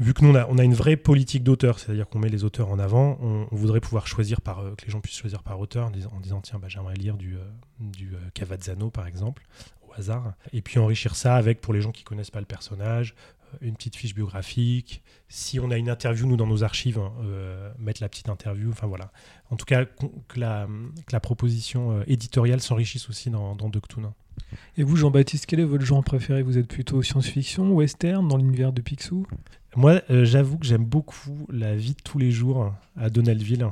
vu 0.00 0.12
que 0.12 0.24
nous 0.24 0.30
on 0.30 0.34
a, 0.34 0.46
on 0.48 0.58
a, 0.58 0.64
une 0.64 0.74
vraie 0.74 0.96
politique 0.96 1.44
d'auteur, 1.44 1.78
c'est-à-dire 1.78 2.08
qu'on 2.08 2.18
met 2.18 2.30
les 2.30 2.42
auteurs 2.42 2.68
en 2.68 2.80
avant, 2.80 3.16
on, 3.20 3.46
voudrait 3.52 3.80
pouvoir 3.80 4.06
choisir 4.06 4.40
par 4.40 4.64
que 4.76 4.84
les 4.86 4.90
gens 4.90 5.00
puissent 5.00 5.18
choisir 5.18 5.42
par 5.42 5.60
auteur 5.60 5.86
en 5.86 5.90
disant, 5.90 6.10
en 6.16 6.20
disant 6.20 6.40
tiens 6.40 6.58
bah, 6.58 6.68
j'aimerais 6.68 6.94
lire 6.94 7.16
du, 7.16 7.36
du 7.78 8.12
Cavazzano 8.34 8.90
par 8.90 9.06
exemple 9.06 9.46
hasard. 9.96 10.34
Et 10.52 10.62
puis 10.62 10.78
enrichir 10.78 11.16
ça 11.16 11.36
avec, 11.36 11.60
pour 11.60 11.74
les 11.74 11.80
gens 11.80 11.92
qui 11.92 12.04
connaissent 12.04 12.30
pas 12.30 12.40
le 12.40 12.46
personnage, 12.46 13.14
euh, 13.54 13.56
une 13.60 13.74
petite 13.74 13.96
fiche 13.96 14.14
biographique. 14.14 15.02
Si 15.28 15.60
on 15.60 15.70
a 15.70 15.76
une 15.76 15.88
interview, 15.88 16.26
nous, 16.26 16.36
dans 16.36 16.46
nos 16.46 16.64
archives, 16.64 16.98
hein, 16.98 17.12
euh, 17.22 17.72
mettre 17.78 18.02
la 18.02 18.08
petite 18.08 18.28
interview. 18.28 18.70
Enfin 18.70 18.86
voilà. 18.86 19.12
En 19.50 19.56
tout 19.56 19.66
cas, 19.66 19.84
que 19.84 20.40
la, 20.40 20.66
que 21.06 21.12
la 21.12 21.20
proposition 21.20 21.92
euh, 21.92 22.02
éditoriale 22.06 22.60
s'enrichisse 22.60 23.08
aussi 23.08 23.30
dans, 23.30 23.54
dans 23.56 23.68
Doctoon. 23.68 24.12
Et 24.76 24.82
vous, 24.82 24.96
Jean-Baptiste, 24.96 25.46
quel 25.46 25.60
est 25.60 25.64
votre 25.64 25.84
genre 25.84 26.02
préféré? 26.02 26.42
Vous 26.42 26.58
êtes 26.58 26.66
plutôt 26.66 27.02
science-fiction, 27.02 27.72
western, 27.72 28.26
dans 28.26 28.36
l'univers 28.36 28.72
de 28.72 28.80
Picsou? 28.80 29.26
Moi, 29.76 30.00
j'avoue 30.08 30.58
que 30.58 30.66
j'aime 30.66 30.84
beaucoup 30.84 31.46
la 31.50 31.76
vie 31.76 31.92
de 31.92 32.02
tous 32.02 32.18
les 32.18 32.32
jours 32.32 32.74
à 32.96 33.10
Donaldville 33.10 33.68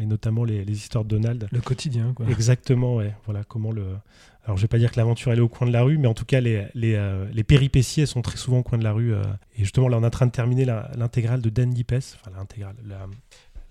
et 0.00 0.06
notamment 0.06 0.44
les, 0.44 0.64
les, 0.64 0.72
histoires 0.72 1.04
de 1.04 1.08
Donald. 1.08 1.48
Le 1.50 1.60
quotidien, 1.60 2.12
quoi. 2.14 2.26
Exactement, 2.28 2.96
ouais. 2.96 3.14
Voilà 3.24 3.44
comment 3.44 3.72
le, 3.72 3.84
alors 4.44 4.56
je 4.56 4.62
vais 4.62 4.68
pas 4.68 4.78
dire 4.78 4.90
que 4.90 4.96
l'aventure 4.96 5.32
elle 5.32 5.38
est 5.38 5.42
au 5.42 5.48
coin 5.48 5.66
de 5.66 5.72
la 5.72 5.82
rue, 5.82 5.98
mais 5.98 6.08
en 6.08 6.14
tout 6.14 6.24
cas 6.24 6.40
les, 6.40 6.66
les, 6.74 6.94
euh, 6.94 7.26
les 7.32 7.44
péripéties 7.44 8.00
elles 8.00 8.06
sont 8.06 8.22
très 8.22 8.38
souvent 8.38 8.58
au 8.58 8.62
coin 8.62 8.78
de 8.78 8.84
la 8.84 8.92
rue. 8.92 9.14
Euh. 9.14 9.22
et 9.56 9.60
justement 9.60 9.88
là 9.88 9.98
on 9.98 10.02
est 10.02 10.06
en 10.06 10.10
train 10.10 10.26
de 10.26 10.32
terminer 10.32 10.64
l'intégrale 10.64 11.42
de 11.42 11.50
Dan 11.50 11.70
Dipes, 11.70 11.92
enfin 11.92 12.30
l'intégrale, 12.36 12.76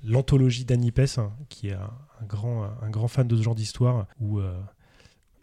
l'anthologie 0.04 0.66
Dan 0.66 0.82
Dipes, 0.82 1.18
hein, 1.18 1.32
qui 1.50 1.70
est 1.70 1.74
un, 1.74 2.26
grand, 2.28 2.64
un 2.82 2.90
grand 2.90 3.08
fan 3.08 3.28
de 3.28 3.36
ce 3.36 3.42
genre 3.42 3.56
d'histoire, 3.56 4.06
où 4.20 4.40
euh, 4.40 4.54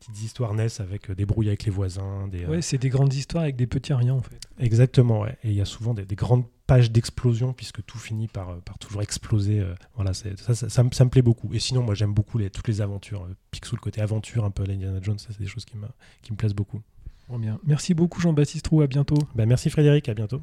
petites 0.06 0.22
histoires 0.22 0.54
naissent 0.54 0.80
avec 0.80 1.10
des 1.10 1.26
brouilles 1.26 1.48
avec 1.48 1.64
les 1.64 1.70
voisins. 1.70 2.28
Des, 2.28 2.46
ouais, 2.46 2.62
c'est 2.62 2.78
des 2.78 2.88
grandes 2.88 3.14
histoires 3.14 3.44
avec 3.44 3.56
des 3.56 3.66
petits 3.66 3.92
riens 3.92 4.14
en 4.14 4.22
fait. 4.22 4.40
Exactement, 4.58 5.20
ouais. 5.20 5.36
Et 5.42 5.50
il 5.50 5.54
y 5.54 5.60
a 5.60 5.64
souvent 5.64 5.94
des, 5.94 6.04
des 6.04 6.16
grandes 6.16 6.44
page 6.66 6.90
d'explosion 6.90 7.52
puisque 7.52 7.84
tout 7.84 7.98
finit 7.98 8.28
par, 8.28 8.50
euh, 8.50 8.56
par 8.64 8.78
toujours 8.78 9.02
exploser. 9.02 9.60
Euh, 9.60 9.75
voilà, 9.94 10.12
ça, 10.14 10.54
ça, 10.54 10.68
ça, 10.68 10.84
me, 10.84 11.08
plaît 11.08 11.22
beaucoup. 11.22 11.52
Et 11.54 11.58
sinon, 11.58 11.82
moi 11.82 11.94
j'aime 11.94 12.12
beaucoup 12.12 12.38
les, 12.38 12.50
toutes 12.50 12.68
les 12.68 12.80
aventures. 12.80 13.25
Euh, 13.25 13.34
Picsou, 13.50 13.76
le 13.76 13.80
côté 13.80 14.00
aventure, 14.00 14.44
un 14.44 14.50
peu 14.50 14.64
l'Indiana 14.64 14.98
Jones, 15.02 15.18
ça 15.18 15.28
c'est 15.30 15.40
des 15.40 15.46
choses 15.46 15.64
qui 15.64 15.76
me, 15.76 15.86
qui 16.22 16.32
me 16.32 16.36
plaisent 16.36 16.54
beaucoup. 16.54 16.82
bien. 17.30 17.58
Merci 17.64 17.94
beaucoup 17.94 18.20
Jean-Baptiste 18.20 18.66
Roux, 18.68 18.82
à 18.82 18.86
bientôt. 18.86 19.18
Bah, 19.34 19.46
merci 19.46 19.70
Frédéric, 19.70 20.08
à 20.08 20.14
bientôt. 20.14 20.42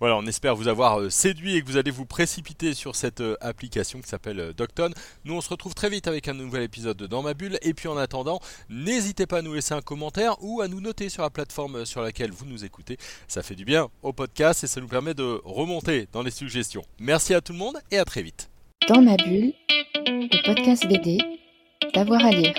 Voilà, 0.00 0.16
on 0.16 0.26
espère 0.26 0.56
vous 0.56 0.68
avoir 0.68 1.00
euh, 1.00 1.10
séduit 1.10 1.56
et 1.56 1.62
que 1.62 1.66
vous 1.66 1.76
allez 1.76 1.90
vous 1.90 2.04
précipiter 2.04 2.74
sur 2.74 2.96
cette 2.96 3.20
euh, 3.20 3.36
application 3.40 4.00
qui 4.00 4.08
s'appelle 4.08 4.40
euh, 4.40 4.52
Docton. 4.52 4.90
Nous, 5.24 5.34
on 5.34 5.40
se 5.40 5.48
retrouve 5.48 5.74
très 5.74 5.88
vite 5.88 6.08
avec 6.08 6.26
un 6.28 6.34
nouvel 6.34 6.62
épisode 6.62 6.96
de 6.96 7.06
Dans 7.06 7.22
ma 7.22 7.34
bulle. 7.34 7.58
Et 7.62 7.74
puis 7.74 7.88
en 7.88 7.96
attendant, 7.96 8.40
n'hésitez 8.68 9.26
pas 9.26 9.38
à 9.38 9.42
nous 9.42 9.54
laisser 9.54 9.74
un 9.74 9.82
commentaire 9.82 10.36
ou 10.40 10.60
à 10.60 10.68
nous 10.68 10.80
noter 10.80 11.08
sur 11.08 11.22
la 11.22 11.30
plateforme 11.30 11.86
sur 11.86 12.02
laquelle 12.02 12.32
vous 12.32 12.44
nous 12.44 12.64
écoutez. 12.64 12.96
Ça 13.28 13.42
fait 13.42 13.54
du 13.54 13.64
bien 13.64 13.88
au 14.02 14.12
podcast 14.12 14.64
et 14.64 14.66
ça 14.66 14.80
nous 14.80 14.88
permet 14.88 15.14
de 15.14 15.40
remonter 15.44 16.08
dans 16.12 16.22
les 16.22 16.30
suggestions. 16.30 16.82
Merci 16.98 17.34
à 17.34 17.40
tout 17.40 17.52
le 17.52 17.58
monde 17.58 17.78
et 17.90 17.98
à 17.98 18.04
très 18.04 18.22
vite. 18.22 18.50
Dans 18.88 19.00
ma 19.00 19.16
bulle, 19.16 19.52
le 20.06 20.44
podcast 20.44 20.86
BD, 20.86 21.18
d'avoir 21.94 22.24
à 22.24 22.30
lire. 22.30 22.54